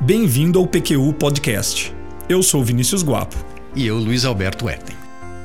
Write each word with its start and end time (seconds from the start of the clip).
Bem-vindo 0.00 0.58
ao 0.58 0.66
PQU 0.66 1.12
Podcast. 1.12 1.94
Eu 2.28 2.42
sou 2.42 2.64
Vinícius 2.64 3.04
Guapo. 3.04 3.36
E 3.76 3.86
eu, 3.86 3.96
Luiz 3.96 4.24
Alberto 4.24 4.68
Erten. 4.68 4.96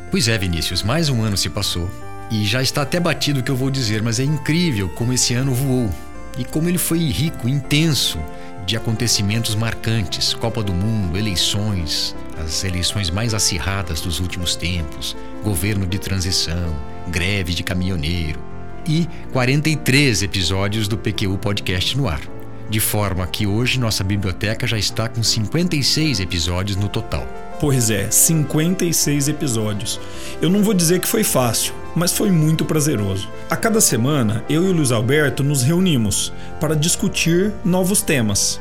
Pois 0.10 0.28
é, 0.28 0.36
Vinícius, 0.40 0.82
mais 0.82 1.08
um 1.08 1.22
ano 1.22 1.38
se 1.38 1.52
passou. 1.52 1.88
E 2.32 2.44
já 2.46 2.64
está 2.64 2.82
até 2.82 3.00
batido 3.00 3.42
o 3.42 3.44
que 3.44 3.52
eu 3.52 3.56
vou 3.56 3.70
dizer, 3.70 4.02
mas 4.02 4.20
é 4.20 4.24
incrível 4.24 4.90
como 4.90 5.14
esse 5.14 5.36
ano 5.36 5.54
voou. 5.54 5.88
E 6.36 6.44
como 6.44 6.68
ele 6.68 6.80
foi 6.80 6.98
rico, 6.98 7.48
intenso 7.48 8.18
de 8.66 8.76
acontecimentos 8.76 9.54
marcantes 9.54 10.34
Copa 10.34 10.64
do 10.64 10.74
Mundo, 10.74 11.16
eleições, 11.16 12.16
as 12.44 12.64
eleições 12.64 13.12
mais 13.12 13.36
acirradas 13.36 14.02
dos 14.02 14.20
últimos 14.20 14.56
tempos, 14.56 15.16
governo 15.44 15.86
de 15.86 16.00
transição, 16.00 16.76
greve 17.10 17.54
de 17.54 17.62
caminhoneiro 17.62 18.40
e 18.88 19.08
43 19.32 20.24
episódios 20.24 20.88
do 20.88 20.98
PQU 20.98 21.38
Podcast 21.38 21.96
no 21.96 22.08
ar 22.08 22.35
de 22.70 22.80
forma 22.80 23.26
que 23.28 23.46
hoje 23.46 23.80
nossa 23.80 24.04
biblioteca 24.04 24.66
já 24.66 24.78
está 24.78 25.08
com 25.08 25.22
56 25.22 26.20
episódios 26.20 26.78
no 26.78 26.90
total. 26.90 27.28
Pois 27.60 27.90
é, 27.90 28.10
56 28.12 29.28
episódios. 29.28 30.00
Eu 30.42 30.50
não 30.50 30.62
vou 30.62 30.74
dizer 30.74 31.00
que 31.00 31.08
foi 31.08 31.24
fácil, 31.24 31.74
mas 31.96 32.12
foi 32.12 32.32
muito 32.32 32.66
prazeroso. 32.66 33.30
A 33.50 33.56
cada 33.56 33.80
semana, 33.80 34.44
eu 34.50 34.64
e 34.66 34.70
o 34.70 34.74
Luiz 34.74 34.92
Alberto 34.92 35.44
nos 35.44 35.64
reunimos 35.64 36.34
para 36.60 36.76
discutir 36.76 37.54
novos 37.64 38.02
temas. 38.02 38.60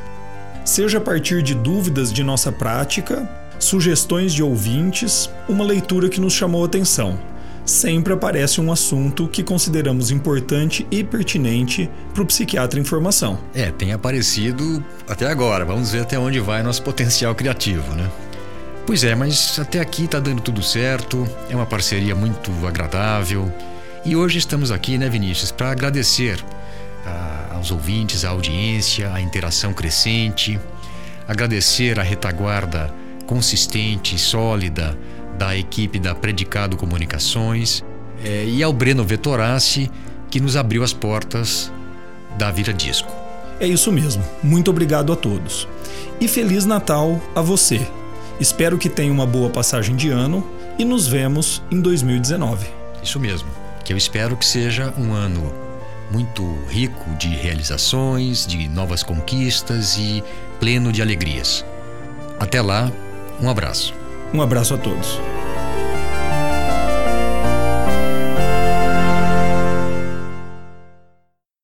Seja 0.63 0.97
a 0.97 1.01
partir 1.01 1.43
de 1.43 1.53
dúvidas 1.53 2.11
de 2.11 2.23
nossa 2.23 2.51
prática, 2.51 3.29
sugestões 3.59 4.33
de 4.33 4.41
ouvintes, 4.41 5.29
uma 5.47 5.63
leitura 5.63 6.09
que 6.09 6.21
nos 6.21 6.33
chamou 6.33 6.63
a 6.63 6.67
atenção 6.67 7.19
sempre 7.65 8.13
aparece 8.13 8.61
um 8.61 8.71
assunto 8.71 9.27
que 9.27 9.43
consideramos 9.43 10.11
importante 10.11 10.85
e 10.91 11.03
pertinente 11.03 11.89
para 12.13 12.23
o 12.23 12.25
psiquiatra 12.25 12.79
em 12.79 12.83
formação. 12.83 13.39
É, 13.53 13.71
tem 13.71 13.91
aparecido 13.91 14.83
até 15.07 15.27
agora. 15.27 15.65
Vamos 15.65 15.91
ver 15.91 16.01
até 16.01 16.17
onde 16.19 16.39
vai 16.39 16.61
nosso 16.61 16.83
potencial 16.83 17.33
criativo, 17.33 17.93
né? 17.95 18.09
Pois 18.85 19.03
é, 19.03 19.15
mas 19.15 19.57
até 19.57 19.79
aqui 19.79 20.05
está 20.05 20.19
dando 20.19 20.41
tudo 20.41 20.61
certo, 20.61 21.27
é 21.49 21.55
uma 21.55 21.65
parceria 21.65 22.13
muito 22.13 22.51
agradável. 22.67 23.51
E 24.05 24.15
hoje 24.15 24.37
estamos 24.37 24.71
aqui, 24.71 24.95
né, 24.99 25.09
Vinícius, 25.09 25.51
para 25.51 25.71
agradecer 25.71 26.39
a, 27.03 27.09
ah, 27.09 27.55
aos 27.55 27.71
ouvintes, 27.71 28.23
à 28.23 28.29
audiência, 28.29 29.11
a 29.11 29.19
interação 29.19 29.73
crescente, 29.73 30.59
agradecer 31.27 31.99
a 31.99 32.03
retaguarda 32.03 32.93
consistente, 33.25 34.19
sólida, 34.19 34.95
da 35.37 35.55
equipe 35.55 35.99
da 35.99 36.15
Predicado 36.15 36.77
Comunicações 36.77 37.83
é, 38.23 38.45
e 38.45 38.63
ao 38.63 38.73
Breno 38.73 39.03
Vettorassi, 39.03 39.91
que 40.29 40.39
nos 40.39 40.55
abriu 40.55 40.83
as 40.83 40.93
portas 40.93 41.71
da 42.37 42.51
Vira 42.51 42.73
Disco. 42.73 43.11
É 43.59 43.67
isso 43.67 43.91
mesmo. 43.91 44.23
Muito 44.43 44.69
obrigado 44.69 45.13
a 45.13 45.15
todos. 45.15 45.67
E 46.19 46.27
Feliz 46.27 46.65
Natal 46.65 47.21
a 47.33 47.41
você. 47.41 47.85
Espero 48.39 48.77
que 48.77 48.89
tenha 48.89 49.11
uma 49.11 49.25
boa 49.25 49.49
passagem 49.49 49.95
de 49.95 50.09
ano 50.09 50.45
e 50.77 50.83
nos 50.83 51.07
vemos 51.07 51.61
em 51.71 51.79
2019. 51.79 52.67
Isso 53.01 53.19
mesmo. 53.19 53.47
Que 53.83 53.93
eu 53.93 53.97
espero 53.97 54.35
que 54.35 54.45
seja 54.45 54.93
um 54.97 55.13
ano 55.13 55.53
muito 56.11 56.43
rico 56.69 57.09
de 57.15 57.29
realizações, 57.29 58.45
de 58.45 58.67
novas 58.67 59.03
conquistas 59.03 59.97
e 59.97 60.23
pleno 60.59 60.91
de 60.91 61.01
alegrias. 61.01 61.65
Até 62.39 62.61
lá, 62.61 62.91
um 63.41 63.49
abraço. 63.49 63.93
Um 64.35 64.41
abraço 64.41 64.73
a 64.73 64.77
todos. 64.77 65.17